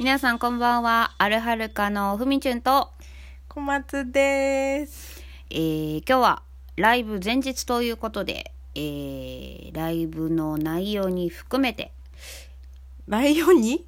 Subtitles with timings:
[0.00, 1.12] 皆さんこんばんは。
[1.18, 2.90] アルハルカのふみちゅんと、
[3.48, 5.22] 小松です。
[5.50, 6.42] えー、今日は
[6.76, 11.92] ライブ前日ということで、えー、ライブの内容に含めて、
[13.08, 13.84] 内容に？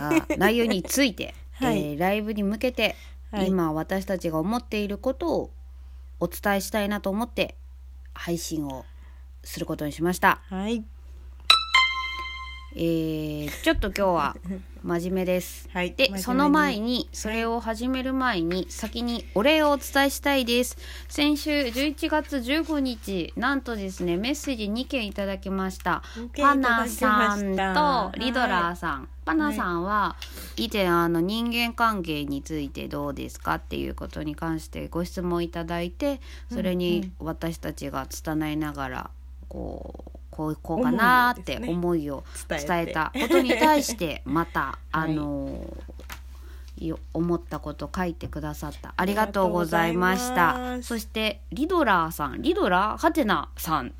[0.00, 2.96] あ内容について、 はいえーライブに向けて、
[3.30, 5.50] はい今私たちが思っていることを
[6.18, 7.54] お伝えしたいなと思って
[8.14, 8.84] 配信を
[9.44, 10.40] することにしました。
[10.48, 10.84] はい。
[12.74, 14.36] えー、ちょっと今日は
[14.82, 15.68] 真面目です。
[15.74, 15.92] はい。
[15.92, 20.76] でその前にそれを始める前に先にお礼をお伝えしたいです。
[21.08, 26.02] 先週11月15日なんとですねメッセージ2件いただきました。
[26.88, 27.08] した。
[27.08, 30.16] ナさんとリドラーさん、パナさんは
[30.56, 39.10] 以前あの人間関係についてどうですかっていうことに関してご質問いただいてそれに私たちが拙いながら
[39.48, 44.76] こうこうこうかなーって思いを伝えたことに対して また、はい。
[44.92, 45.76] あの
[46.78, 48.94] よ思ったこと書いてくださった。
[48.96, 50.82] ありがとうございました。
[50.82, 52.42] そしてリドラーさん。
[52.42, 53.92] リドラーはてなさん。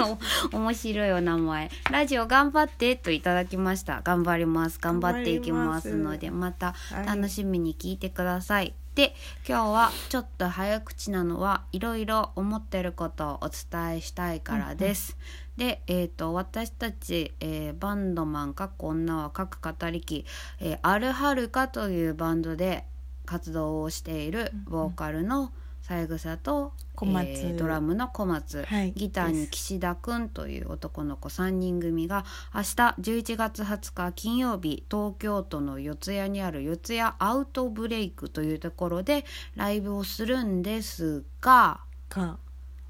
[0.50, 1.70] 面白いお名前。
[1.92, 4.00] ラジオ頑張ってといただきました。
[4.02, 4.78] 頑張ります。
[4.80, 7.06] 頑張っていきますのでまたはい。
[7.06, 9.14] 楽しみに聞いてください、で
[9.48, 15.16] 今日はちょっと早口なのはいろいろ思ってることをお伝えしたいからです、
[15.56, 20.24] で、えー、と私たち、えーバンドマンかっこ女は各語りき、
[20.60, 22.84] えーアルハルカというバンドで
[23.24, 25.52] 活動をしているボーカルの
[25.84, 27.26] 三枝と、小松。
[27.28, 28.92] えードラムの小松、はい。
[28.92, 32.24] ギターに岸田くんという男の子3人組が
[32.54, 32.66] 明日
[33.00, 42.38] 11月20日金曜日東京都の四谷にある四谷アウトブレイクというところでライブをするんですがか。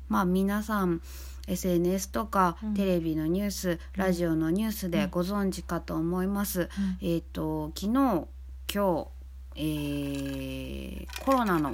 [0.08, 1.00] まあ皆さん
[1.46, 2.74] SNS とかうん。
[2.74, 6.68] テレビのニュース、ラジオのニュースでご存知かと思います。
[7.02, 8.26] えっ、と昨日今
[8.72, 9.08] 日、
[9.56, 11.72] えーコロナの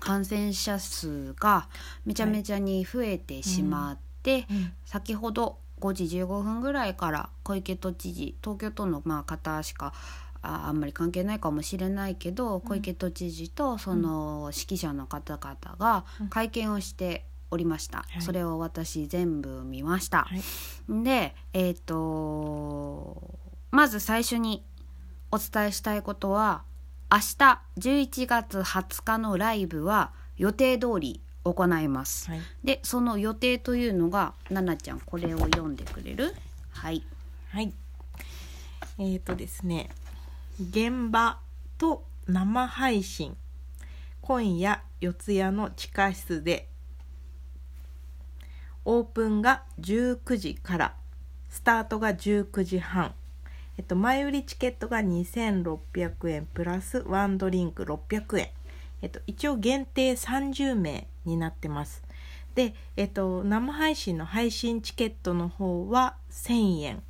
[0.00, 1.68] 感染者数が
[2.04, 4.72] めちゃめちゃに増えてしまって、うん。
[4.84, 9.92] 先ほど5時15分ぐらいから小池都知事東京都のまあ方しか
[10.42, 20.42] ああんまり関係ないかもしれないけど、小池都知事とその指揮者の方々が会見をしておりました、はいそれを私全部見ました、はい。
[21.04, 23.38] でえっ、と
[23.70, 24.64] まず最初に
[25.30, 26.62] お伝えしたいことは
[27.10, 32.40] 明日11月20日のライブは予定通り行います、はい。
[32.64, 36.34] でその予定というのがななちゃんこれを読んでくれる？
[36.70, 37.02] はい
[37.50, 37.72] はい。
[38.98, 39.90] えーとですね。
[40.58, 41.38] 現場
[41.78, 43.36] と生配信。
[44.20, 46.68] 今夜四谷の地下室で。
[48.88, 50.94] オープンが19時から。
[51.50, 53.14] スタートが19時半。
[53.78, 58.48] えっと、前売りチケットが2600円プラスワンドリンク600円。
[59.02, 62.04] えっと、一応限定30名になってます。
[62.54, 67.02] で、えっと、生配信の配信チケットの方は1000円。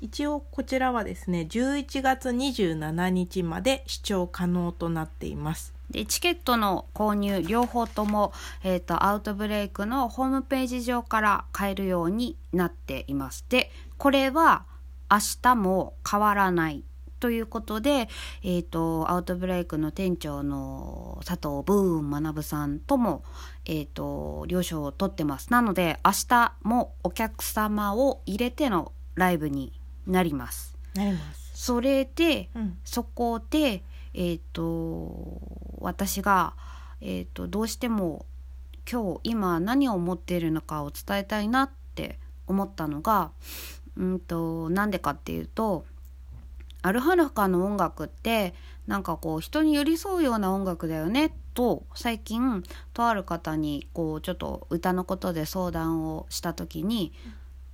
[0.00, 5.77] 一応こちらはですね、11月27日まで視聴可能となっています。
[5.90, 8.32] でチケットの購入両方とも、
[8.62, 14.64] えー、とアウトブレイクのホームページ上から買えるようになっていますでこれは
[15.10, 16.84] 明日も変わらない
[17.20, 18.08] ということで、
[18.42, 23.24] えー、とアウトブレイクの店長の佐藤ブーン学さんとも、
[23.64, 29.72] えー、と了承を取ってますなので明日もお客様を入れてのライブに
[30.06, 31.52] なりますなります。
[31.54, 32.78] それで、うん。
[32.84, 33.82] そこで、
[34.20, 35.40] えっと
[35.78, 36.54] 私が、
[37.00, 38.26] えっとどうしても
[38.90, 42.18] 今日今何を思っているのかを伝えたいなって
[42.48, 43.30] 思ったのが
[43.96, 45.84] うんとなんでかっていうと
[46.82, 48.54] アルハルカの音楽って
[48.88, 52.64] なんかこう人に寄り添うような音楽だよねと最近
[52.94, 57.12] とある方にこうちょっと歌のことで相談をした時に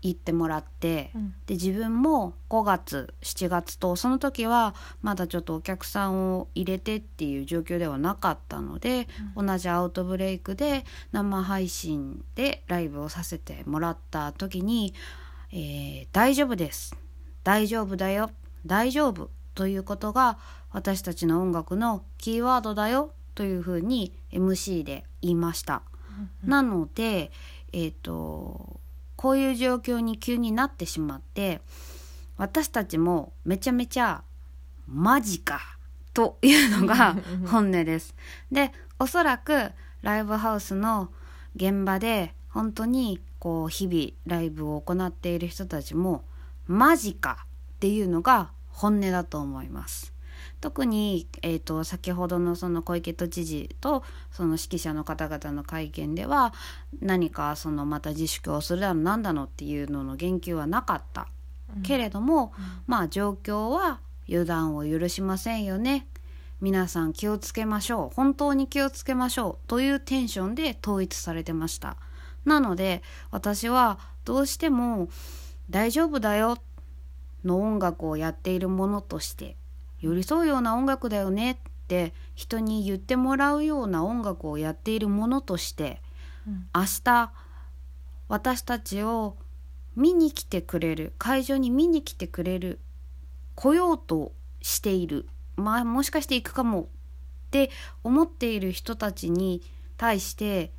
[0.05, 1.35] 言ってもらって、うん。
[1.47, 14.95] で自分も5月7月とその時はまだちょっとお客さんを入れてっていう状況ではなかったので、同じアウトブレイクで生配信でライブをさせてもらった時に
[15.51, 16.97] 「えー大丈夫です。
[17.43, 18.31] 大丈夫だよ。
[18.67, 20.39] 大丈夫」ということが
[20.71, 23.13] 私たちの音楽のキーワードだよ。
[23.35, 25.83] というふうに MC で言いました。
[26.45, 27.33] なので、
[27.73, 28.81] えっ、と、
[29.25, 31.63] こういう状況に急になってしまって、
[32.37, 34.23] 私たちもめちゃめちゃ、
[34.87, 35.79] マジか、
[36.13, 37.17] というのが
[37.51, 38.15] 本音です。
[38.53, 39.73] で、おそらく
[40.03, 41.11] ライブハウスの
[41.57, 46.23] 現場で本当にこう日々ライブを行っている人たちも
[46.67, 50.14] マジかっていうのが本音だと思います
[50.65, 56.55] 特に、えーと、先ほどのその小池都知事とその指揮者の方々の会見では
[57.03, 61.29] 何かそのまた自粛をするだのなんだのっていうのの言及はなかった、
[61.77, 66.07] うん、けれども、うん、まあ状況は油断を許しませんよね。
[66.63, 68.15] 皆さん気をつけましょう。
[68.15, 71.99] 本当に気をつけましょうというテンションで統一されてました。
[72.47, 75.11] なので私はどうしても
[75.69, 76.57] 大丈夫だよ
[77.45, 79.59] の音楽をやっているものとして
[80.05, 81.57] 寄り添うような音楽だよねっ
[81.89, 86.03] て人に言ってもらうような音楽をやっているものとして、
[86.47, 87.33] うん、明日
[88.29, 89.39] 私たちを
[89.97, 92.81] 見に来てくれる会場に見に来てくれる
[93.55, 96.87] 来ようとしているまあもしかして行くかもっ
[97.51, 97.71] て
[98.03, 99.63] 思っている人たちに
[99.97, 100.71] 対して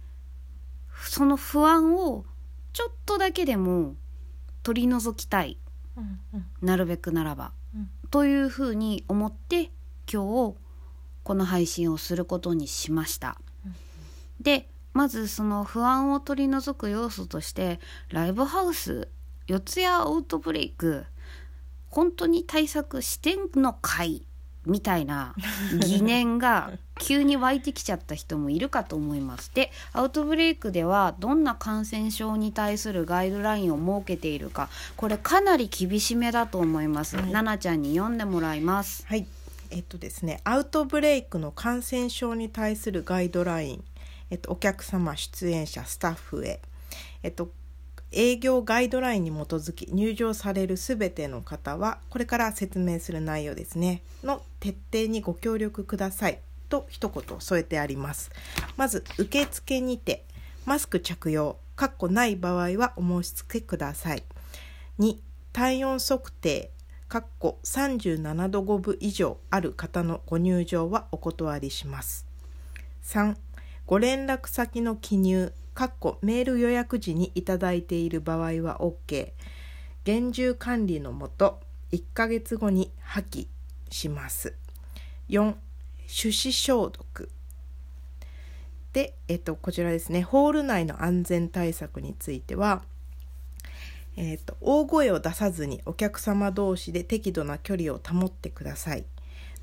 [1.10, 2.25] その不安を
[2.74, 3.95] ちょっとだけでも
[4.62, 5.57] 取り除きたい、
[5.98, 7.54] うんうん、なるべくならば
[8.12, 9.72] というふうに思って
[10.12, 10.56] 今日
[11.24, 13.38] この配信をすることにしました。
[14.39, 17.80] でまずその不安を取り除く要素として
[18.10, 19.10] ライブハウス
[19.48, 21.06] 四谷アウトブレイク
[21.89, 24.25] 本当に対策してんのかい？
[24.66, 25.36] みたいな
[25.86, 29.52] 疑念が急に湧いてきちゃった人もいるかと思います。
[29.54, 37.18] でアウトブレイクではどんな感染症に対するガイドラインを設けているかこれかなり厳しめだと思います。
[37.18, 39.06] はい、ななちゃんに読んでもらいます。
[39.08, 39.26] はい
[39.72, 43.84] えっとですね、アウトブレイクの感染症に対するガイドライン、
[44.30, 46.62] えっと、お客様出演者スタッフへ、
[47.24, 47.50] えっと、
[48.16, 54.02] 営業ガイドラインに基づき入場される全ての方はこれから説明する内容ですね。
[54.24, 56.40] の徹底にご協力ください。
[56.70, 58.32] と一言添えてあります。
[58.78, 60.24] まず受付にて
[60.66, 64.24] マスク着用かっこない場合はお申し付けください。
[65.00, 65.18] 2
[65.52, 66.72] 体温測定
[67.08, 72.26] かっこ37度5分以上ある方のご入場はお断りします。
[73.04, 73.36] 3
[73.86, 79.33] ご連絡先の記入かっこメール予約時にいただいている場合は OK
[80.06, 81.60] 厳重管理のもと
[81.92, 83.48] 1ヶ月後に破棄
[83.92, 84.56] します
[85.30, 85.54] 4
[86.07, 87.30] 手指消毒
[88.94, 92.81] で、えっと、こちらですねホール内の安全対策については
[94.18, 99.04] えっと、大声を出さずにお客様同士で適度な距離を保ってください。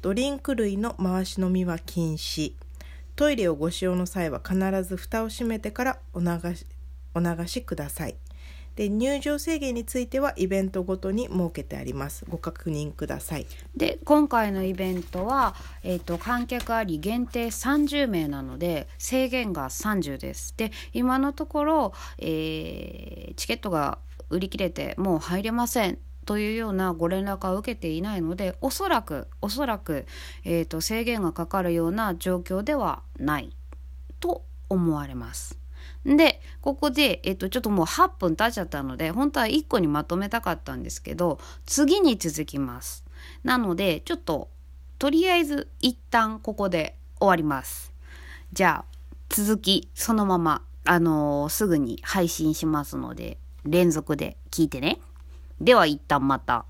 [0.03, 2.53] ドリンク類の回し飲みは禁止。
[3.17, 6.67] トイレをご使用の際は必ず蓋を閉めてからお流し
[7.15, 8.17] お流しください。
[8.77, 12.25] で入場制限についてはイベントごとに設けてあります。
[12.27, 13.47] ご確認ください。
[13.77, 20.55] で今回のイベントは、えーと、観客あり限定30名なので制限が30です。
[20.57, 23.99] で今のところ、えー、チケットが
[24.31, 25.99] 売り切れてもう入れません。
[26.25, 30.07] というようなご連絡は受けていないのでおそらくおそらく、
[30.45, 33.51] えーと、制限がかかるような状況ではない
[34.21, 35.59] と思われます。
[36.05, 43.05] でここで、えっ、と、ちょっともう8分経っちゃったので本当は1個にまとめたかったんですけど次に続きます。
[43.45, 44.49] なのでちょっと
[44.99, 47.93] とりあえず一旦ここで終わります。
[48.53, 48.99] じゃあ
[49.29, 55.01] 続きそのままあのー、すぐに配信しますので連続で聞いてね。
[55.63, 56.67] では一旦また。